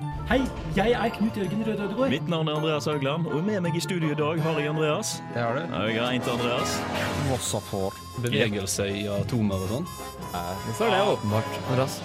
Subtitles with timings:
[0.00, 0.40] Hei,
[0.76, 2.08] jeg er Knut Jørgen Røde Ødegård.
[2.08, 5.10] Mitt navn er Andreas Haugland, og med meg i studio i dag har jeg Andreas.
[5.34, 5.74] Det har du.
[5.76, 6.76] Er til Andreas.
[7.28, 7.98] Vossafor.
[8.24, 9.86] Bevegelse i atomer og sånn.
[10.78, 11.60] Så er det åpenbart?
[11.68, 11.98] Andreas?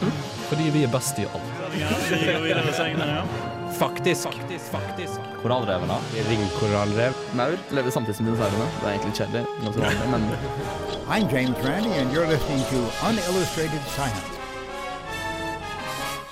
[0.49, 1.55] Fordi vi er best i alt.
[1.71, 3.25] Vi går videre senere, ja.
[3.79, 4.27] Faktisk.
[5.43, 5.99] Korallrevene.
[6.29, 7.25] Ringkorallrev.
[7.39, 8.69] Maur lever samtidig som dinosaurene.
[8.81, 9.45] Det er egentlig kjedelig.
[9.63, 10.31] Jeg er men
[11.05, 14.34] I'm James Randy, and you're listening to Unillustrated Science.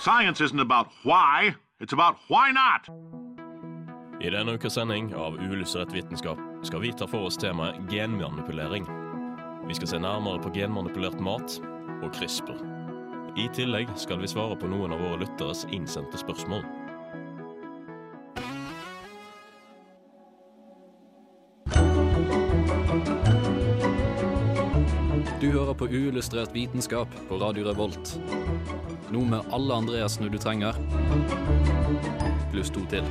[0.04, 2.90] Science isn't about why, it's about why not.
[4.22, 8.84] I denne ukas sending av Uillustrert vitenskap skal vi ta for oss temaet genmanipulering.
[9.68, 11.56] Vi skal se nærmere på genmanipulert mat
[12.04, 12.60] og CRISPR.
[13.40, 16.68] I tillegg skal vi svare på noen av våre lytteres innsendte spørsmål.
[25.40, 28.18] Du hører på uillustrert vitenskap på Radio Revolt.
[29.14, 30.74] Nå med alle Andreasene du trenger,
[32.50, 33.06] pluss to til.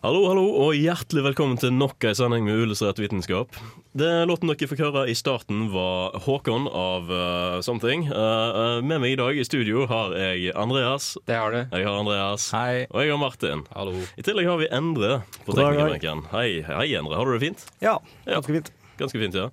[0.00, 3.54] Hallo, hallo, og hjertelig velkommen til nok ei sending med Uillustrert vitenskap.
[3.94, 8.08] Det Låten dere fikk høre i starten, var Håkon av uh, Something.
[8.10, 11.12] Uh, uh, med meg i dag i studio har jeg Andreas.
[11.30, 11.60] det har du.
[11.68, 12.48] Jeg har Andreas.
[12.56, 12.86] Hei.
[12.90, 13.66] Og jeg har Martin.
[13.76, 13.94] Hallo.
[14.18, 16.26] I tillegg har vi Endre på teknikerbenken.
[16.34, 17.20] Hei, hei, Endre.
[17.20, 17.68] Har du det fint?
[17.78, 18.40] Ja, Ja.
[18.40, 18.72] ganske fint.
[18.98, 19.52] Ganske fint, ja.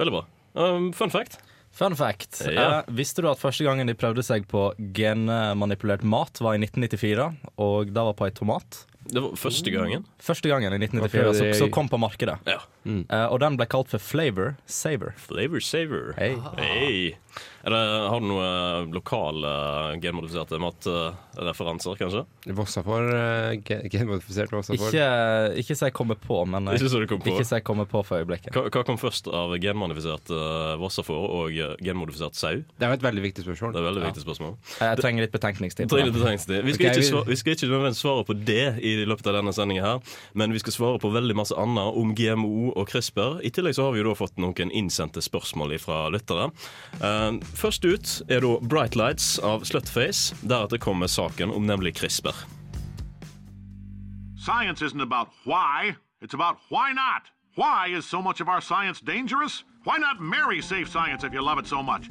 [0.00, 0.24] Veldig bra.
[0.54, 1.38] Um, fun fact.
[1.72, 2.42] Fun fact.
[2.44, 2.64] Ja.
[2.82, 7.30] Eh, visste du at første gangen de prøvde seg på genmanipulert mat, var i 1994,
[7.56, 8.82] og det var på ei tomat?
[9.08, 10.04] Det var første gangen.
[10.22, 12.36] Første gangen i 1994 Hvorfor som kom på markedet.
[12.46, 12.60] Ja.
[12.86, 15.16] Eh, og den ble kalt for Flavor Saver.
[15.18, 16.12] Flavor saver.
[16.20, 16.34] Hei.
[16.36, 16.60] Ah.
[16.60, 19.50] Er det, har du noen lokale
[20.02, 22.24] genmodifiserte matreferanser, kanskje?
[22.58, 23.06] Vossafor.
[23.06, 23.52] Uh,
[23.92, 24.88] genmodifisert Vossafor.
[24.90, 25.06] Ikke,
[25.62, 27.30] ikke så jeg kommer på, men eh, Ikke så kom på.
[27.30, 28.50] ikke så jeg kommer på for øyeblikket.
[28.56, 32.64] Hva, hva kom først av genmodifisert uh, Vossafor og uh, genmodifisert sau?
[32.66, 33.76] Det er jo et veldig viktig spørsmål.
[33.76, 34.10] Det er veldig ja.
[34.10, 34.56] viktig spørsmål.
[34.80, 35.92] Jeg trenger litt betenkningstid.
[35.92, 36.58] Trenger litt betenkningstid.
[36.66, 39.30] Vi skal okay, ikke, vi- svare, vi skal ikke nødvendigvis svare på det i løpet
[39.30, 42.90] av denne sendingen her, men vi skal svare på veldig masse annet om GMO og
[42.90, 43.38] CRISPR.
[43.46, 46.50] I tillegg så har vi jo da fått noen innsendte spørsmål fra lyttere.
[46.98, 50.34] Eh, først ut er da Bright Lights av Slutface.
[50.42, 52.36] Deretter kommer saken om nemlig CRISPR.
[54.36, 57.30] Science isn't about why, it's about why not.
[57.54, 59.64] Why is so much of our science dangerous?
[59.84, 62.08] Why not marry safe science if you love it so much?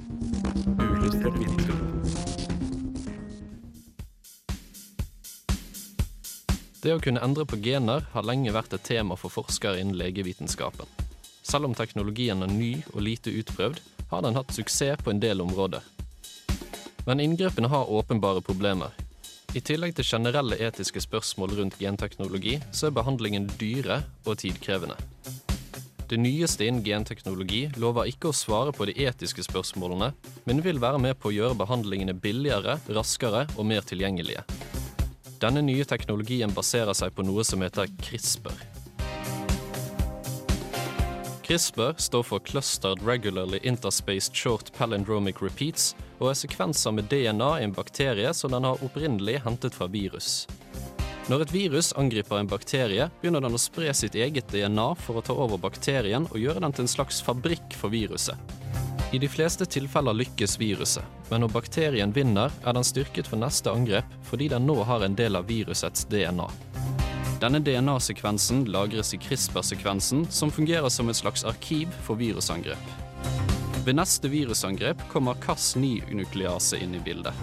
[6.82, 10.88] Det å kunne endre på gener har lenge vært et tema for forskere innen legevitenskapen.
[11.46, 15.42] Selv om teknologien er ny og lite utprøvd, har den hatt suksess på en del
[15.42, 15.82] områder.
[17.06, 18.92] Men inngrepene har åpenbare problemer.
[19.56, 24.96] I tillegg til generelle etiske spørsmål rundt genteknologi, så er behandlingen dyre og tidkrevende.
[26.12, 30.12] Det nyeste innen genteknologi lover ikke å svare på de etiske spørsmålene,
[30.44, 34.44] men vil være med på å gjøre behandlingene billigere, raskere og mer tilgjengelige.
[35.40, 38.71] Denne nye teknologien baserer seg på noe som heter CRISPR.
[41.52, 45.90] CRISPR står for Clustered Regularly Interspaced Short Palindromic Repeats
[46.22, 50.46] og er sekvenser med DNA i en bakterie som den har opprinnelig hentet fra virus.
[51.28, 55.26] Når et virus angriper en bakterie, begynner den å spre sitt eget DNA for å
[55.28, 58.56] ta over bakterien og gjøre den til en slags fabrikk for viruset.
[59.12, 63.76] I de fleste tilfeller lykkes viruset, men når bakterien vinner, er den styrket for neste
[63.76, 66.48] angrep fordi den nå har en del av virusets DNA.
[67.42, 72.92] Denne DNA-sekvensen lagres i CRISPR-sekvensen, som fungerer som et slags arkiv for virusangrep.
[73.86, 77.34] Ved neste virusangrep kommer Cas9-nuklease inn i bildet.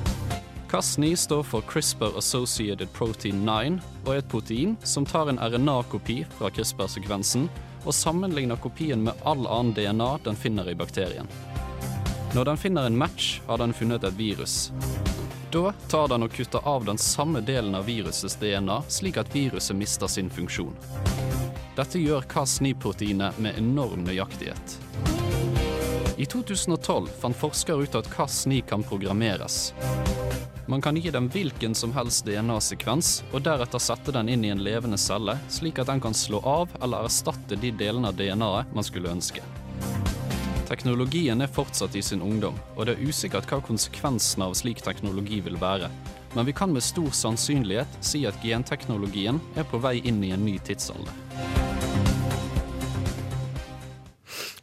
[0.71, 6.21] Cas9 står for CRISPR Associated Protein 9 og er et protein som tar en RNA-kopi
[6.39, 7.49] fra CRISPR-sekvensen
[7.83, 11.27] og sammenligner kopien med all annen DNA den finner i bakterien.
[12.37, 14.69] Når den finner en match, har den funnet et virus.
[15.51, 19.77] Da tar den og kutter av den samme delen av virusets DNA, slik at viruset
[19.77, 20.75] mister sin funksjon.
[21.77, 24.75] Dette gjør Cas9-proteinet med enorm nøyaktighet.
[26.19, 29.73] I 2012 fant forskere ut at Cas9 kan programmeres.
[30.69, 34.61] Man kan gi dem hvilken som helst DNA-sekvens, og deretter sette den inn i en
[34.61, 38.85] levende celle, slik at den kan slå av eller erstatte de delene av DNA-et man
[38.85, 39.41] skulle ønske.
[40.69, 45.39] Teknologien er fortsatt i sin ungdom, og det er usikkert hva konsekvensene av slik teknologi
[45.41, 45.89] vil være.
[46.35, 50.45] Men vi kan med stor sannsynlighet si at genteknologien er på vei inn i en
[50.45, 51.17] ny tidsalder.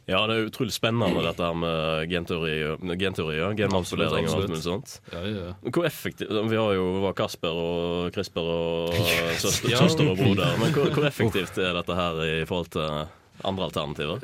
[0.06, 2.54] Ja, det er utrolig spennende dette her med genteori,
[3.02, 4.96] genteorier, genmanipulering og alt mulig sånt.
[5.10, 5.52] Ja, ja.
[5.66, 8.94] Hvor effektiv, Vi har jo var Kasper og Krisper og
[9.42, 10.54] søster, søster og broder.
[10.62, 13.08] Men hvor, hvor effektivt er dette her i forhold til
[13.46, 14.22] andre alternativer?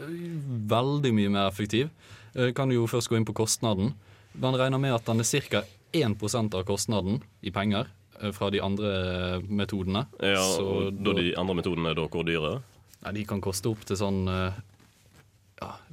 [0.73, 1.91] Veldig mye mer effektiv.
[2.35, 3.95] Eh, Kan jo først gå inn på kostnaden.
[4.35, 5.63] Man regner med at den er ca.
[5.93, 7.87] 1% av kostnaden i penger
[8.23, 10.07] eh, fra de andre metodene.
[10.21, 12.63] Ja, Så og da de andre metodene er da hvor dyre?
[13.03, 14.53] Nei, de kan koste opp til sånn eh,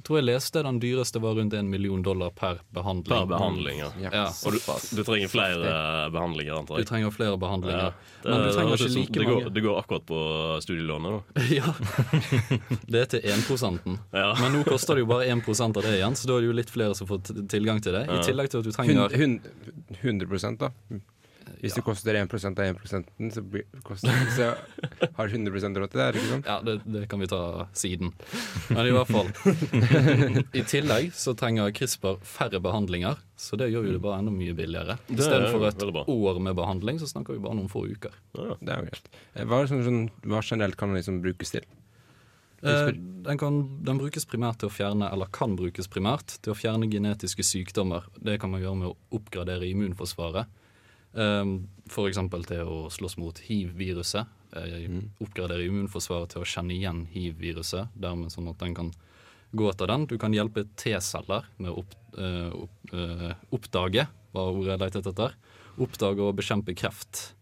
[0.04, 3.10] tror jeg leste den dyreste var rundt en million dollar per behandling.
[3.18, 3.90] Per behandling, ja.
[4.04, 4.24] Ja.
[4.46, 4.60] Og du,
[4.96, 5.74] du trenger flere
[6.14, 7.90] behandlinger, antar Du trenger flere behandlinger.
[7.90, 9.54] Ja, Men du trenger ikke like det, går, mange.
[9.56, 10.20] det går akkurat på
[10.64, 11.46] studielånet, da.
[11.60, 11.74] Ja.
[12.90, 13.78] Det er til 1
[14.12, 14.34] Ja.
[14.40, 16.58] Men nå koster det jo bare 1 av det igjen, så da er det jo
[16.60, 18.06] litt flere som får tilgang til det.
[18.08, 19.40] I tillegg til at du trenger Hun-
[20.00, 20.70] hun- 100 da.
[21.60, 23.42] Hvis det koster 1% av 1 så,
[23.84, 24.46] koster, så
[25.18, 26.44] har 100 råd til det, er det ikke sånn?
[26.48, 27.40] Ja, det, det kan vi ta
[27.76, 28.12] siden.
[28.70, 29.28] Men i hvert fall.
[30.60, 34.54] I tillegg så trenger CRISPR færre behandlinger, så det gjør jo det bare enda mye
[34.56, 34.96] billigere.
[35.10, 38.16] Er Istedenfor et år med behandling, så snakker vi bare noen få uker.
[38.32, 39.12] Det er jo greit.
[39.34, 41.68] Eh, Hva, er sånn, sånn, hva generelt kan den liksom brukes til?
[42.62, 46.56] Eh, den, kan, den brukes primært til å fjerne, eller kan brukes primært til å
[46.58, 48.08] fjerne genetiske sykdommer.
[48.20, 50.48] Det kan man gjøre med å oppgradere immunforsvaret.
[51.14, 51.54] Eh,
[51.90, 52.20] F.eks.
[52.46, 54.26] til å slåss mot hiv-viruset.
[54.56, 54.86] Eh,
[55.22, 58.92] Oppgradere immunforsvaret til å kjenne igjen hiv-viruset, dermed sånn at den kan
[59.56, 60.06] gå etter den.
[60.06, 65.10] Du kan hjelpe T-celler med å opp, eh, opp, eh, oppdage, var ordet jeg lette
[65.10, 65.34] etter.
[65.78, 67.32] Oppdage og bekjempe kreft.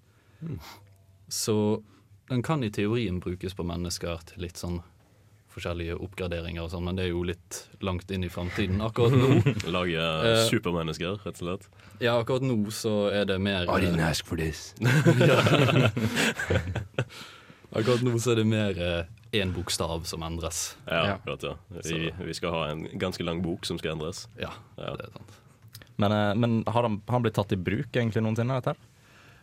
[1.29, 1.83] Så
[2.29, 4.83] den kan i teorien brukes på mennesker til litt sånn
[5.59, 8.81] forskjellige oppgraderinger og sånn, men det er jo litt langt inn i framtiden.
[8.81, 9.43] Akkurat nå
[9.77, 11.69] Lage Eh, supermennesker, rett og slett.
[12.01, 13.69] Ja, akkurat nå så er det mer
[14.09, 14.73] ask for this.
[17.77, 18.79] Akkurat nå så er det mer
[19.37, 20.77] én bokstav som endres.
[20.89, 21.55] Ja, akkurat, ja.
[21.85, 24.25] Vi, vi skal ha en ganske lang bok som skal endres.
[24.41, 24.95] Ja, Ja.
[24.97, 25.37] det er sant.
[25.99, 28.55] Men, eh, men har han, har han blitt tatt i bruk egentlig noensinne?
[28.61, 28.73] Dette?
[28.73, 28.79] her?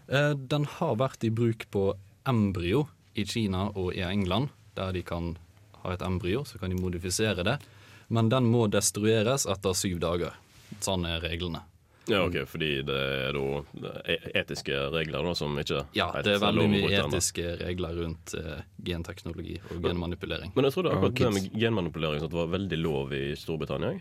[0.07, 1.93] Eh, Den har vært i bruk på
[2.25, 5.37] embryo i Kina og i England, der de kan
[5.85, 7.59] ha et embryo, så kan de modifisere det.
[8.07, 10.35] Men den må destrueres etter syv dager.
[10.83, 11.63] Sånn er reglene.
[12.07, 16.43] Ja, ok, Fordi det er da e- etiske regler da, som ikke Ja, det er
[16.43, 20.51] veldig mye etiske regler rundt uh, genteknologi og genmanipulering.
[20.55, 23.95] Men jeg trodde akkurat det med genmanipulering sånn det var veldig lov i Storbritannia.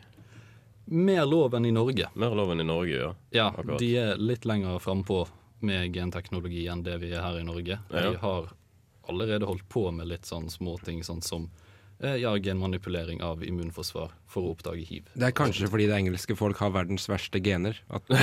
[0.85, 2.11] Mer lov enn i Norge.
[2.21, 3.15] Mer lov enn i Norge, ja.
[3.33, 3.81] Ja, Akkurat.
[3.81, 5.23] de er litt lenger frampå
[5.65, 7.79] med genteknologi enn det vi er her i Norge.
[7.89, 8.11] Ja.
[8.11, 8.53] De har
[9.09, 11.49] allerede holdt på med litt sånn småting sånn som
[12.21, 15.09] ja, genmanipulering av immunforsvar for å oppdage hiv.
[15.15, 17.75] Det er kanskje fordi det engelske folk har verdens verste gener.
[17.91, 18.21] At, eh,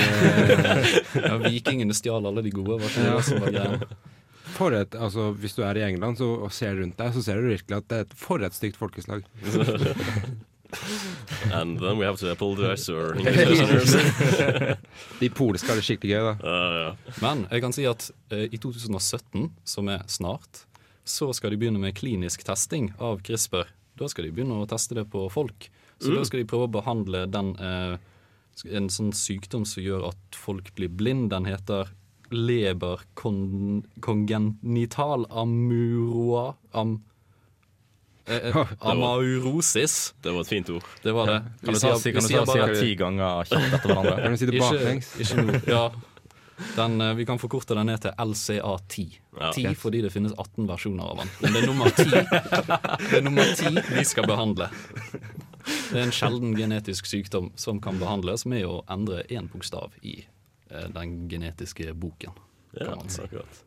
[1.18, 3.20] Ja, vikingene stjal alle de gode, var det Ja.
[3.22, 3.80] som var greia?
[4.52, 7.40] for et, altså, hvis du er i England så, og ser rundt deg, så ser
[7.40, 9.22] du virkelig at det er et, for et stygt folkeslag.
[11.52, 13.94] And then we have to apologize listeners.
[15.20, 16.34] De polske har det skikkelig gøy, da.
[16.40, 16.94] Uh, yeah.
[17.24, 20.62] Men jeg kan si at uh, i 2017, som er snart,
[21.04, 23.70] så skal de begynne med klinisk testing av CRISPR.
[23.98, 25.68] Da skal de begynne å teste det på folk.
[26.02, 27.94] Så da skal de prøve å behandle den eh,
[28.74, 31.30] en sånn sykdom som gjør at folk blir blind.
[31.30, 31.92] Den heter
[32.32, 36.54] leber kon kongenital amuroa...
[36.72, 36.96] Am,
[38.26, 40.14] eh, eh, amaurosis.
[40.22, 40.86] Det var et fint ord.
[41.02, 41.40] Det var det.
[41.64, 44.16] Kan du si, kan du si bare- det ti ganger kjapt etter hverandre?
[44.22, 45.12] Kan du si det ikke, baklengs?
[45.20, 45.62] ikke noe.
[45.68, 45.84] Ja.
[46.76, 49.04] Den, eh, vi kan forkorte den ned til LCA10.
[49.40, 49.52] Ja.
[49.52, 51.30] 10 fordi det finnes 18 versjoner av den.
[51.42, 52.04] Men det er nummer 10
[53.10, 54.68] Det er nummer 10 vi skal behandle.
[55.92, 60.24] Det er en sjelden genetisk sykdom som kan behandles med å endre én bokstav i
[60.70, 62.32] eh, den genetiske boken.
[62.72, 63.22] Ja, Kan man si.
[63.22, 63.62] akkurat.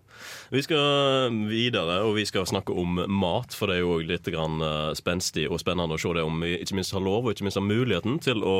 [0.53, 3.55] Vi skal videre, og vi skal snakke om mat.
[3.57, 6.55] For det er jo litt grann eh, spenstig og spennende å se det om vi
[6.59, 8.55] ikke minst har lov og ikke minst har muligheten til å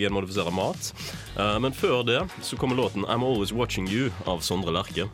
[0.00, 0.92] genmodifisere mat.
[1.38, 5.08] Eh, Men før det så kommer låten 'I'm Always Watching You' av Sondre Lerche.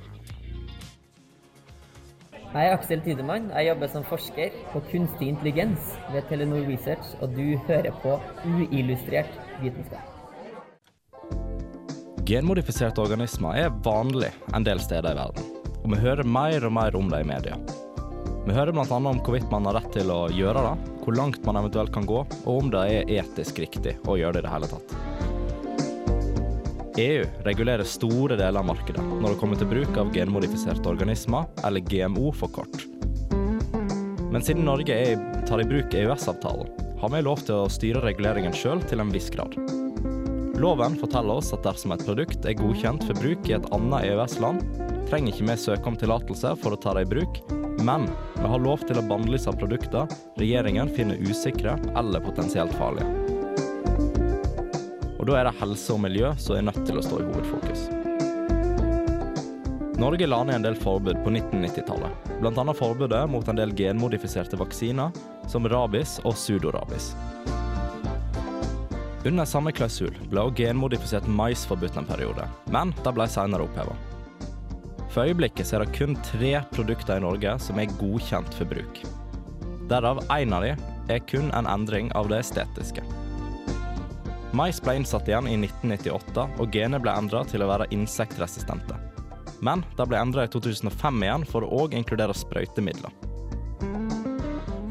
[2.57, 3.51] Jeg er Aksel Tidemann.
[3.51, 8.15] Jeg jobber som forsker på kunstig intelligens ved Telenor Research, og du hører på
[8.47, 10.07] uillustrert vitenskap.
[12.27, 15.45] Genmodifiserte organismer er vanlig en del steder i verden,
[15.87, 17.57] og vi hører mer og mer om det i media.
[18.47, 18.87] Vi hører bl.a.
[18.99, 22.25] om hvorvidt man har rett til å gjøre det, hvor langt man eventuelt kan gå,
[22.27, 24.97] og om det er etisk riktig å gjøre det i det hele tatt.
[26.97, 31.85] EU regulerer store deler av markedet når det kommer til bruk av genmodifiserte organismer, eller
[31.87, 32.87] GMO for kort.
[34.33, 38.57] Men siden Norge er, tar i bruk EØS-avtalen, har vi lov til å styre reguleringen
[38.57, 39.55] sjøl til en viss grad.
[40.59, 44.96] Loven forteller oss at dersom et produkt er godkjent for bruk i et annet EØS-land,
[45.07, 47.39] trenger ikke vi søke om tillatelse for å ta det i bruk,
[47.87, 50.11] men vi har lov til å bannlyse produkter
[50.41, 53.09] regjeringen finner usikre eller potensielt farlige.
[55.17, 57.87] Og da er det helse og miljø som er nødt til å stå i hovedfokus.
[59.97, 62.75] Norge la ned en del forbud på 1990-tallet, bl.a.
[62.77, 65.15] forbudet mot en del genmodifiserte vaksiner
[65.49, 67.15] som rabis og pseudorabis.
[69.27, 73.97] Under samme klausul ble også genmodifisert mais forbudt en periode, men det ble senere oppheva.
[75.17, 78.99] For øyeblikket er det kun tre produkter i Norge som er godkjent for bruk.
[79.89, 80.75] Derav én av de
[81.15, 83.01] er kun en endring av det estetiske.
[84.53, 89.01] Mais ble innsatt igjen i 1998, og genet ble endra til å være insektresistente.
[89.65, 93.17] Men det ble endra i 2005 igjen for å òg inkludere sprøytemidler.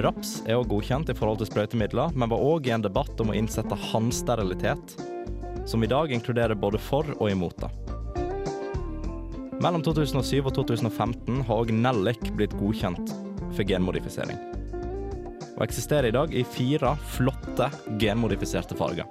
[0.02, 3.30] Raps er òg godkjent i forhold til sprøytemidler, men var òg i en debatt om
[3.30, 4.98] å innsette hannsterilitet,
[5.70, 7.76] som i dag inkluderer både for og imot det.
[9.64, 13.14] Mellom 2007 og 2015 har òg nellik blitt godkjent
[13.56, 14.36] for genmodifisering.
[15.56, 17.70] Og eksisterer i dag i fire flotte
[18.02, 19.08] genmodifiserte farger.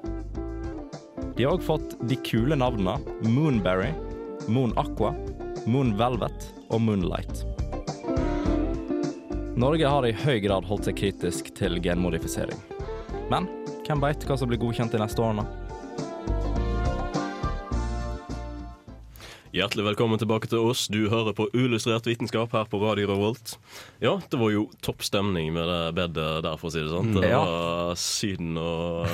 [1.34, 3.94] De har òg fått de kule navnene Moonberry,
[4.52, 5.14] Moon Aqua,
[5.64, 7.46] Moon Velvet og Moonlight.
[9.56, 12.60] Norge har i høy grad holdt seg kritisk til genmodifisering.
[13.32, 13.48] Men
[13.86, 15.63] hvem veit hva som blir godkjent de neste årene?
[19.54, 20.88] Hjertelig velkommen tilbake til oss.
[20.90, 23.52] Du hører på Ullustrert vitenskap her på Radio Revolt.
[24.02, 27.12] Ja, det var jo topp stemning med det bedet der, for å si det sånn.
[27.14, 27.44] Det Ja.
[27.44, 29.06] var Syden og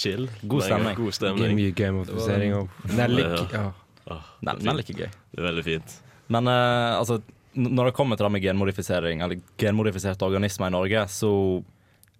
[0.00, 0.30] chill.
[0.48, 0.96] God stemning.
[0.96, 1.56] God Game, stemning.
[1.58, 3.52] mye gamifisering og Nellik.
[3.52, 3.66] Ja.
[4.08, 5.10] Ah, det er like gøy.
[5.12, 5.98] Det er veldig fint.
[6.32, 7.20] Men uh, altså,
[7.54, 11.34] når det kommer til det med genmodifisering, eller genmodifiserte organismer i Norge, så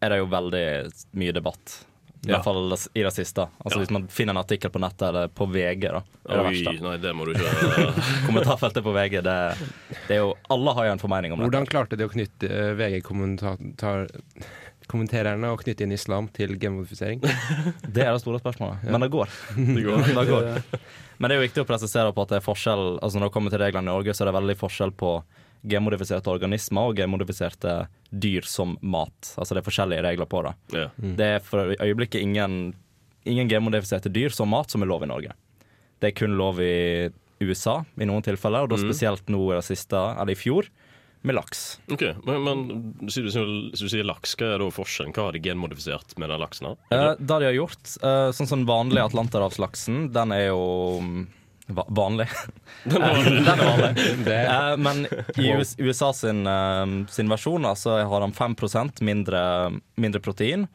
[0.03, 0.67] er det jo veldig
[1.17, 1.79] mye debatt.
[2.23, 2.37] I Ja.
[2.39, 3.49] hvert fall i det siste.
[3.65, 3.83] Altså Ja.
[3.83, 6.03] Hvis man finner en artikkel på nettet eller på VG, da.
[6.29, 6.83] Er det Oi, verste.
[6.85, 7.95] nei, det må du ikke
[8.29, 9.37] Kommentarfeltet på VG, det,
[10.07, 11.49] det er jo Alle har jo en formening om det.
[11.51, 13.59] Hvordan klarte de å knytte eh, VG-kommentar...
[14.93, 17.21] Kommentererne å knytte inn islam til genmodifisering?
[17.95, 18.83] Det er det store spørsmålet.
[18.91, 19.29] Men det går.
[19.57, 20.03] Det går.
[20.11, 20.49] det går.
[21.19, 23.35] Men det er jo viktig å presisere på at det er forskjell Altså Når det
[23.37, 25.13] kommer til reglene i Norge, så er det veldig forskjell på
[25.69, 27.75] genmodifiserte organismer og genmodifiserte
[28.11, 29.33] dyr som mat.
[29.39, 30.55] Altså det er forskjellige regler på det.
[30.75, 30.87] Ja.
[30.99, 32.75] Det er for øyeblikket ingen,
[33.29, 35.37] ingen genmodifiserte dyr som mat som er lov i Norge.
[36.03, 37.11] Det er kun lov i
[37.43, 40.69] USA i noen tilfeller, og da spesielt nå i det siste, eller i fjor,
[41.23, 41.61] med laks.
[41.95, 43.43] Ok, Men, men så du, så
[43.79, 45.15] du sier laks, hva er da forskjellen?
[45.15, 46.73] Hva har de genmodifisert med den laksen?
[46.73, 46.81] her?
[46.97, 50.65] Eh, det de har gjort, eh, sånn som den vanlige atlanterhavslaksen, den er jo
[51.03, 51.21] mm,
[51.67, 52.29] va vanlig.
[52.83, 53.91] Eh, den er vanlig.
[54.27, 55.05] Det, Eh, men
[55.39, 59.43] i US USA sin, uh, sin versjon altså, så har han 5% mindre,
[59.95, 60.67] mindre protein,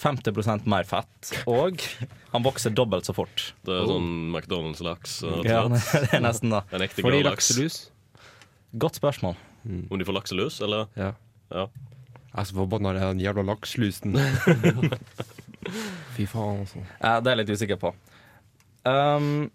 [0.00, 1.82] 50% mer fett, og
[2.32, 3.50] han vokser dobbelt så fort.
[3.66, 5.18] Det er sånn McDonald's-laks?
[5.44, 6.62] Ja, det er nesten da.
[6.72, 7.50] En ekte får de laks.
[7.50, 7.78] lakselus?
[8.80, 9.36] Godt spørsmål.
[9.68, 10.88] Om de får lakselus, eller?
[10.96, 11.12] Ja.
[11.52, 11.68] Ja.
[12.54, 14.16] Forbanna er den jævla lakselusen.
[16.16, 16.80] Fy faen, altså.
[17.00, 17.92] Eh, det er jeg litt usikker på.
[18.88, 19.50] Um,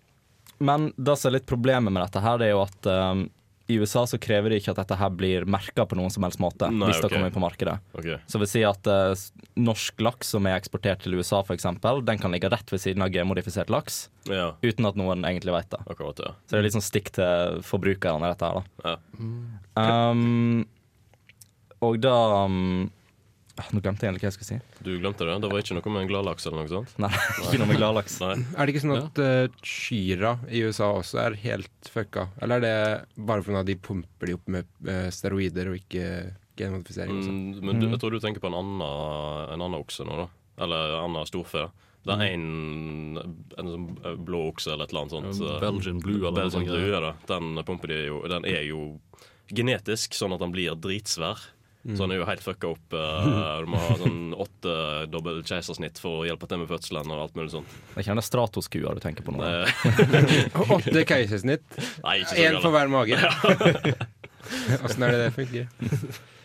[0.59, 3.25] men det som er litt problemet med dette her, det er jo at um,
[3.67, 6.37] i USA så krever de ikke at dette her blir merka på noen som helst
[6.41, 6.67] måte.
[6.69, 7.79] Nei, hvis det kommer på markedet.
[7.97, 8.19] Okay.
[8.29, 9.15] Så vil si at uh,
[9.57, 11.65] norsk laks som er eksportert til USA f.eks.,
[12.05, 15.71] den kan ligge rett ved siden av genmodifisert laks Ja, uten at noen egentlig vet
[15.73, 15.81] det.
[15.89, 16.35] akkurat ja.
[16.45, 18.93] Så det er litt sånn stikk til forbrukerne, dette her, da.
[18.93, 20.11] Ja.
[20.11, 20.61] Um,
[21.83, 22.91] og da um,
[23.55, 24.83] Nå glemte jeg egentlig hva jeg skulle si.
[24.83, 25.35] Du glemte det?
[25.43, 26.95] Det var ikke noe med en gladlaks eller noe sånt?
[26.99, 27.11] Nei,
[27.45, 28.17] ikke noe med gladlaks.
[28.25, 32.27] Er det ikke sånn at uh, Kyra i USA også er helt fucka?
[32.43, 36.09] Eller er det bare fordi de pumper de opp med uh, steroider og ikke
[36.59, 37.21] genmodifisering?
[37.21, 37.31] også?
[37.31, 38.85] Mm, men du, jeg tror du tenker på en annen,
[39.55, 40.27] en annen okse nå, da.
[40.65, 41.69] Eller en annen storfe.
[42.05, 43.17] Det er en,
[43.57, 43.85] en sånn
[44.27, 45.61] blå okse eller et eller annet sånt.
[45.63, 46.75] Belgian Blue eller noe Belgian sånt.
[46.75, 47.13] Blue, ja.
[47.31, 48.81] Den pumper de jo Den er jo
[49.49, 51.41] genetisk, sånn at den blir dritsvær.
[51.85, 52.95] Så han er jo helt fucka opp.
[52.95, 54.75] Uh, du må ha sånn åtte
[55.13, 57.75] dobbel keisersnitt for å hjelpe til med fødselen og alt mulig sånt.
[57.91, 59.51] Det er ikke den Stratos-kua du tenker på nå?
[60.79, 61.67] Åtte keisersnitt,
[62.07, 63.19] én for hver mage.
[64.85, 65.69] Åssen er det det funker?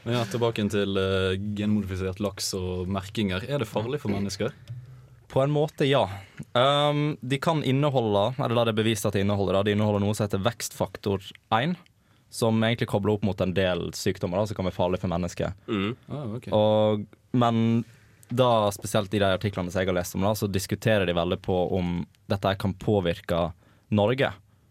[0.04, 3.44] Men ja, Tilbake til uh, genmodifisert laks og merkinger.
[3.48, 4.54] Er det farlig for mennesker?
[5.30, 6.02] På en måte, ja.
[6.56, 10.16] Um, de kan inneholde, eller det er bevist at de inneholder, da, de inneholder noe
[10.16, 11.22] som heter vekstfaktor
[11.54, 11.76] 1.
[12.30, 15.56] Som egentlig kobler opp mot en del sykdommer da, som kan være farlige for mennesker.
[15.66, 15.88] Mm.
[16.08, 16.52] Ah, okay.
[16.54, 17.82] Og, men
[18.30, 21.40] da, spesielt i de artiklene som jeg har lest om, da, så diskuterer de veldig
[21.42, 23.48] på om dette her kan påvirke
[23.90, 24.30] Norge.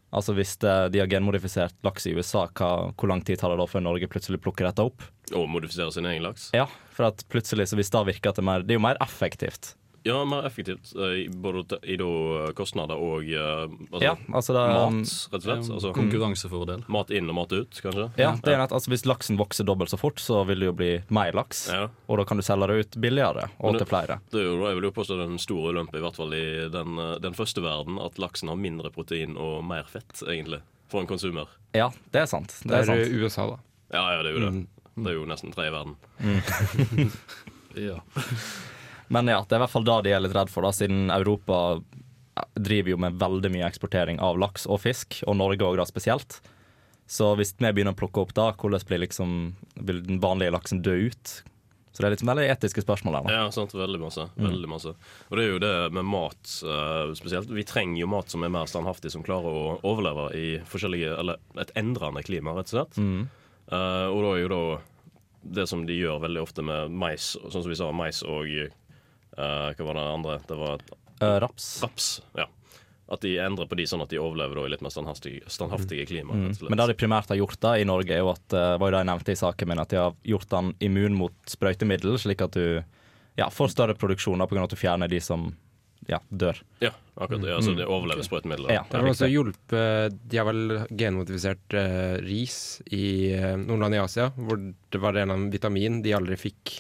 [0.09, 3.59] Altså Hvis det, de har genmodifisert laks i USA, hva, hvor lang tid tar det
[3.59, 5.03] da før Norge plutselig plukker dette opp?
[5.35, 6.49] Og modifiserer sin egen laks.
[6.55, 8.87] Ja, for at plutselig, så hvis det virker at det er mer Det er jo
[8.87, 9.75] mer effektivt.
[10.03, 10.93] Ja, mer effektivt.
[10.95, 12.05] eh, Både i da
[12.47, 15.69] eh, kostnader og eh, altså, Ja, altså det, mat, rett og slett.
[15.75, 16.83] Altså, Konkurransefordel.
[16.87, 18.05] mat inn og mat ut, kanskje.
[18.17, 20.73] Ja, det er nett, altså Hvis laksen vokser dobbelt så fort, så vil det jo
[20.79, 21.65] bli mer laks.
[21.73, 21.89] Ja.
[22.07, 24.19] Og da kan du selge det ut billigere, og det- til flere.
[24.31, 26.95] Det er jo, jeg vil jo påstå den store en i hvert fall i den,
[27.21, 31.47] den første verden, at laksen har mindre protein og mer fett, egentlig, for en konsumer.
[31.75, 32.55] Ja, det er sant.
[32.63, 33.13] Det Det er sant.
[33.23, 33.57] USA, da.
[33.93, 34.53] Ja, ja, det er jo det.
[34.53, 34.67] Mm.
[35.03, 35.95] Det er jo nesten tre i verden.
[37.75, 37.99] Ja.
[39.09, 41.09] Men ja, det er i hvert fall det de er litt redd for, da, siden
[41.13, 41.81] Europa
[42.55, 46.39] driver jo med veldig mye eksportering av laks og fisk, og Norge òg da spesielt.
[47.09, 49.37] Så hvis vi begynner å plukke opp da, hvordan blir liksom,
[49.81, 51.39] vil den vanlige laksen dø ut?
[51.89, 53.25] Så det er litt veldig etiske spørsmål der.
[53.25, 53.33] da.
[53.33, 53.73] Ja, sant.
[53.75, 54.27] Veldig masse.
[54.37, 54.45] Mm.
[54.45, 54.93] Veldig masse.
[55.27, 57.49] Og det er jo det med mat eh, spesielt.
[57.51, 61.41] Vi trenger jo mat som er mer standhaftig, som klarer å overleve i forskjellige Eller
[61.59, 63.01] et endrende klima, rett og slett.
[63.01, 63.25] Mm.
[63.69, 64.61] Uh, og da er jo da
[65.59, 68.47] det som de gjør veldig ofte med mais, sånn som vi sa, mais og
[69.37, 70.39] eh, Hva var det andre?
[70.47, 70.81] Det var
[71.21, 71.67] uh, raps.
[71.83, 72.09] raps.
[72.37, 72.47] Ja.
[73.09, 76.05] At de endrer på de sånn at de overlever da i litt mer standhaftige, standhaftige
[76.05, 76.35] klima.
[76.35, 76.49] Mm.
[76.51, 76.69] og slett.
[76.69, 78.93] Men det de primært har gjort da i Norge, er jo at eh, var jo
[78.93, 82.43] det jeg nevnte i saken min, at de har gjort den immun mot sprøytemiddel, slik
[82.45, 82.83] at du
[83.39, 84.67] ja, får større produksjoner pga.
[84.67, 85.49] at du fjerner de som
[86.09, 86.57] ja, dør.
[86.79, 87.47] Ja, akkurat.
[87.47, 88.71] Ja, altså, de det overlever sprøytemidler.
[88.73, 94.01] Ja, Det har også hjulpet De har vel genmodifisert uh, ris i uh, land i
[94.01, 96.79] Asia, hvor det var en eller annen vitamin de aldri fikk.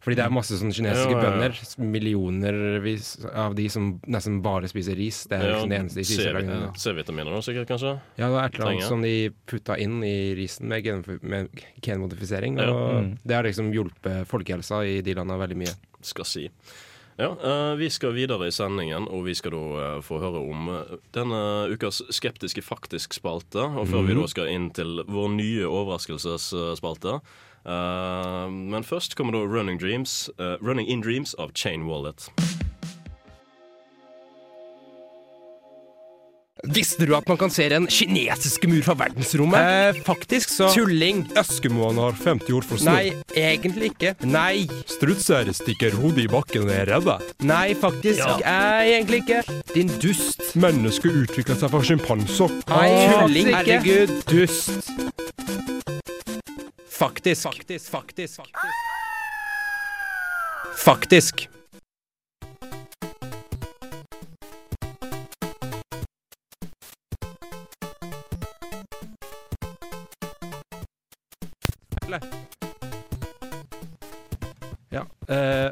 [0.00, 1.30] Fordi det er masse sånne kinesiske Ja, ja, ja.
[1.30, 1.58] bønder,
[1.92, 5.22] millionervis av de som nesten bare spiser ris.
[5.28, 6.38] Det er liksom det eneste de spiser.
[6.80, 7.92] C-vitaminer nå, sikkert, kanskje?
[8.16, 9.14] Ja, det var et eller annet som de
[9.50, 11.50] putta inn i risen med, gen med
[11.84, 12.56] genmodifisering.
[12.58, 12.70] Ja.
[12.72, 13.18] Og Mm.
[13.24, 15.74] det har liksom hjulpet folkehelsa i de landa veldig mye.
[16.02, 16.46] skal si.
[17.18, 20.68] Ja, eh, Vi skal videre i sendingen, og vi skal da eh, få høre om
[20.70, 23.60] eh, denne ukas skeptiske faktisk-spalte.
[23.76, 27.20] Og før vi da skal inn til vår nye overraskelsesspalte.
[27.66, 32.30] Eh, men først kommer da Running, Dreams, eh, Running in Dreams av Chain Wallet.
[36.68, 39.60] Visste du at man kan se en kinesiske mur fra verdensrommet?
[39.96, 41.22] Eh, faktisk så Tulling!
[41.40, 44.12] Eskimoen har 50 ord for Nei, egentlig ikke.
[44.28, 44.66] Nei.
[44.90, 47.16] Strutser stikker hodet i bakken og er redde.
[47.48, 48.20] Nei, faktisk.
[48.44, 49.40] Nei, egentlig ikke.
[49.72, 50.42] Din dust.
[50.60, 52.56] Mennesket utvikla seg fra sjimpanser.
[52.68, 53.52] Nei, tulling.
[53.56, 55.29] Herregud, dust.
[57.00, 57.42] Faktisk.
[57.42, 57.90] Faktisk.
[57.90, 58.40] Faktisk.
[60.76, 61.48] Faktisk.
[74.90, 75.06] Ja.
[75.28, 75.70] eh,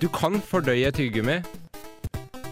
[0.00, 1.42] du kan fordøye tyggegummi.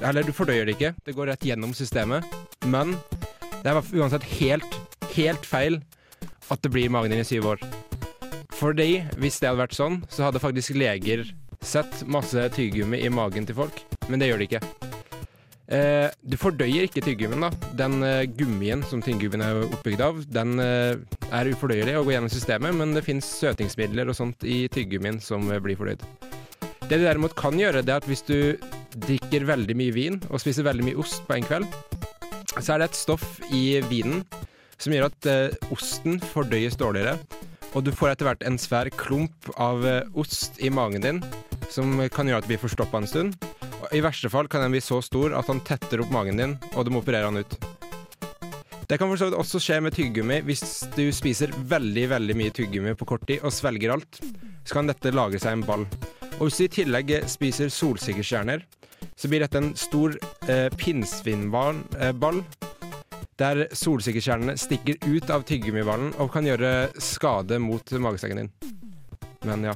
[0.02, 0.92] Eller du fordøyer det ikke.
[1.06, 2.26] Det går rett gjennom systemet.
[2.66, 2.92] Men
[3.62, 4.76] det er uansett helt,
[5.14, 5.80] helt feil
[6.50, 7.64] at det blir magen din i syv år.
[8.60, 11.24] Fordi hvis det hadde vært sånn, så hadde faktisk leger
[11.64, 13.82] sett masse tyggegummi i magen til folk.
[14.08, 14.62] Men det gjør de ikke.
[15.70, 17.70] Eh, du fordøyer ikke tyggegummien, da.
[17.78, 20.98] Den eh, gummien som tyggegummien er oppbygd av, den eh,
[21.30, 25.46] er ufordøyelig og går gjennom systemet, men det fins søtingsmidler og sånt i tyggegummien som
[25.46, 26.02] eh, blir fordøyd.
[26.90, 28.58] Det du derimot kan gjøre, det er at hvis du
[29.06, 31.68] drikker veldig mye vin og spiser veldig mye ost på en kveld,
[32.58, 34.24] så er det et stoff i vinen
[34.80, 37.18] som gjør at eh, osten fordøyes dårligere,
[37.76, 41.22] og du får etter hvert en svær klump av eh, ost i magen din
[41.70, 43.36] som kan gjøre at du blir forstoppa en stund.
[43.80, 46.56] Og I verste fall kan den bli så stor at han tetter opp magen din,
[46.74, 47.54] og du må operere han ut.
[48.90, 50.40] Det kan for så vidt også skje med tyggegummi.
[50.48, 50.64] Hvis
[50.96, 54.18] du spiser veldig veldig mye tyggegummi på kort tid og svelger alt,
[54.66, 55.86] så kan dette lagre seg en ball.
[56.40, 58.64] Og hvis du i tillegg spiser solsikkestjerner,
[59.14, 60.16] så blir dette en stor
[60.50, 62.10] eh, pinnsvinball, eh,
[63.40, 68.52] der solsikkekjernene stikker ut av tyggegummiballen og kan gjøre skade mot magesekken din.
[69.48, 69.74] Men ja.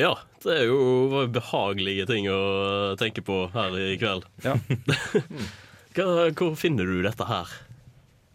[0.00, 0.12] Ja,
[0.44, 2.38] det er jo behagelige ting å
[2.92, 4.24] eh, tenke på her i kveld.
[4.44, 4.54] Ja.
[5.96, 7.50] Hva, hvor finner du dette her?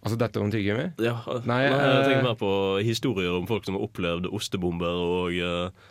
[0.05, 0.91] Altså dette om tyggegummi?
[1.01, 1.15] Ja,
[1.49, 2.51] Nei, jeg eh, tenker mer på
[2.85, 5.87] historier om folk som har opplevd ostebomber og uh,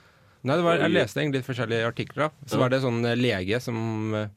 [0.47, 2.29] Nei, det var, jeg leste egentlig litt forskjellige artikler.
[2.29, 2.47] da.
[2.47, 2.61] Så Ja.
[2.62, 4.29] var det sånn eh, lege som eh,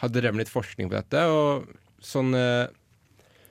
[0.00, 1.24] hadde drevet litt forskning på dette.
[1.28, 1.68] Og
[2.04, 2.44] sånne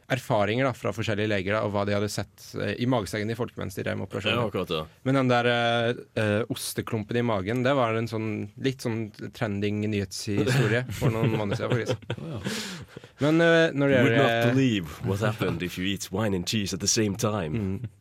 [0.08, 3.36] erfaringer da, fra forskjellige leger da, og hva de hadde sett eh, i magesekken til
[3.36, 4.46] folk mens de drev med Ja, operasjoner.
[4.46, 5.02] akkurat, ja.
[5.04, 8.30] Men den der eh, eh, osteklumpen i magen, det var en sånn
[8.64, 13.20] litt sånn trending nyhetshistorie for noen måneder siden, faktisk.
[13.20, 16.48] Men uh, når det Would not gjelder believe what happened if you eat wine and
[16.48, 17.60] cheese at the same time.
[17.60, 17.94] Mm.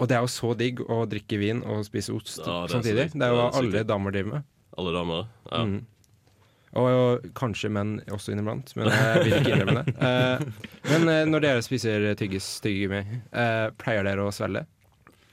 [0.00, 3.10] Og det er jo så digg å drikke vin og spise ost Ja, det samtidig.
[3.12, 4.48] Det er jo hva alle damer driver med.
[4.80, 5.26] Alle damer.
[5.50, 5.64] Ja.
[5.68, 5.80] Mm.
[6.78, 9.94] Og kanskje menn også inniblant, men jeg vil ikke innrømme det.
[9.98, 10.38] Uh,
[10.92, 14.62] men uh, når dere spiser tyggis, tyggegummi, uh, pleier dere å svelge?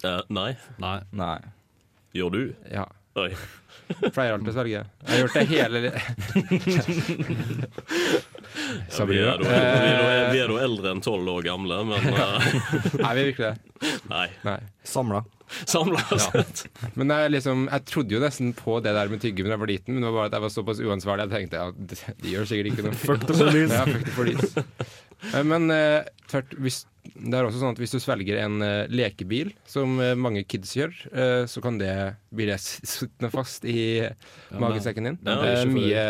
[0.06, 0.52] Eh, nei.
[0.82, 1.00] Nei.
[1.17, 1.38] Nei.
[2.17, 2.41] Gjør du?
[2.71, 2.86] Ja.
[3.17, 3.32] Oi.
[4.13, 4.82] Pleier alltid å svelge.
[4.84, 5.80] Jeg har gjort det hele
[8.97, 13.13] Ja, vi, er da, vi, er da, eldre enn tolv år gamle, men vi Er
[13.15, 13.58] vi virkelig det?
[14.12, 14.28] nei.
[14.45, 14.60] Nei.
[14.88, 15.21] Samla.
[15.72, 16.44] Samla Ja.
[17.00, 19.72] Men jeg, liksom, jeg trodde jo nesten på det der med tyggegummi da jeg var
[19.72, 22.34] liten, men det var bare at jeg var såpass uansvarlig jeg tenkte ja, det, de
[22.36, 23.00] gjør sikkert ikke noe.
[23.08, 23.74] Fuck the police.
[23.74, 24.66] Ja, fuck the police.
[25.34, 28.90] Eh, Men eh, tvert, hvis det er også sånn at hvis du svelger en eh,
[28.92, 31.94] lekebil, som eh, mange kids gjør, eh, så kan det
[32.36, 34.04] bli det sittende fast i
[34.52, 35.18] magesekken din.
[35.24, 36.04] Ja, er ikke for mye,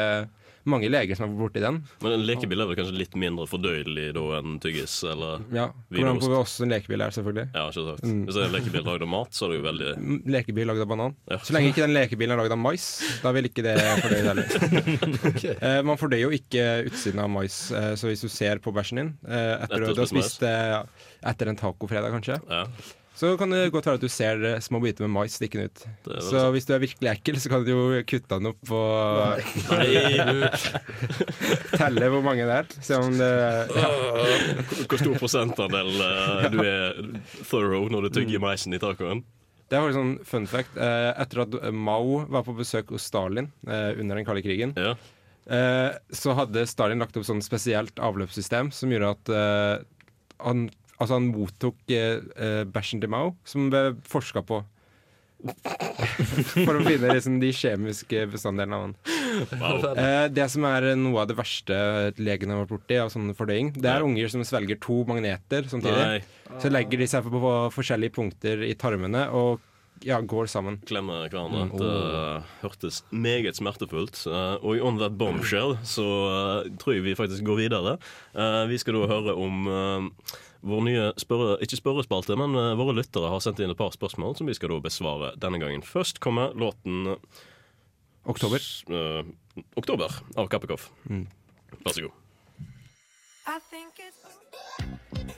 [0.70, 1.80] mange leger som har vært borti den.
[2.04, 4.98] Men en lekebil er vel kanskje litt mindre fordøyelig da enn tyggis?
[5.08, 7.48] Eller Ja, Kommer an på også en lekebil er, selvfølgelig.
[7.56, 8.04] Ja, ikke sant.
[8.06, 8.22] Mm.
[8.28, 10.68] Hvis det er en lekebil lagd av mat, så er det jo veldig Mm, Lekebil
[10.70, 11.16] lagd av banan.
[11.32, 11.38] Ja.
[11.44, 12.86] Så lenge ikke den lekebilen er lagd av mais,
[13.24, 14.46] da vil ikke det fordøye heller.
[15.68, 19.00] Eh, man fordøyer jo ikke utsiden av mais, eh, så hvis du ser på bæsjen
[19.02, 22.66] din eh, etter, Etter du har spist etter en tacofredag, kanskje, Ja.
[23.18, 25.84] Så kan det godt være at du ser eh, små biter med mais stikkende ut.
[26.22, 26.52] Så sant.
[26.54, 29.42] hvis du er virkelig ekkel, så kan du jo kutte den opp og
[31.78, 32.70] telle hvor mange det er.
[32.86, 33.32] Se om det
[33.74, 33.90] ja.
[34.88, 37.02] Hvor stor prosentandel eh, du er
[37.50, 38.16] thorough når du Mm.
[38.22, 39.24] tygger meisen i tacoen?
[39.68, 40.78] Det er faktisk sånn fun fact.
[40.80, 44.94] Eh, etter at Mao var på besøk hos Stalin under den kalde krigen, Ja.
[45.52, 49.86] eh, så hadde Stalin lagt opp sånn spesielt avløpssystem som gjorde at
[50.40, 54.64] han, altså han mottok eh, eh, bæsjen til Mao, som ble forska på.
[55.38, 58.96] For å finne liksom, de kjemiske bestanddelene av han.
[59.62, 59.84] Wow.
[59.94, 61.78] Eh, det som er noe av det verste
[62.18, 66.04] legen har vært borti av sånn fordøying, det er unger som svelger to magneter samtidig.
[66.18, 66.58] Nei.
[66.64, 69.62] Så legger de seg på, på forskjellige punkter i tarmene og
[70.06, 70.80] ja, går sammen.
[70.88, 71.68] Klemmer hverandre.
[71.70, 71.78] Mm.
[71.82, 74.20] Det hørtes meget smertefullt.
[74.30, 77.98] Eh, og i On That Bombshell så eh, tror jeg vi faktisk går videre.
[78.36, 79.70] Eh, vi skal da høre om
[80.68, 84.36] vår nye spørre, ikke spørrespalte, men eh, våre lyttere har sendt inn et par spørsmål
[84.38, 85.82] som vi skal da besvare denne gangen.
[85.88, 87.16] Først kommer låten
[88.28, 88.60] Oktober.
[88.60, 89.24] s- eh,
[89.80, 90.90] Oktober av Kappekoff.
[91.10, 91.26] Mm.
[91.86, 92.24] Vær så god.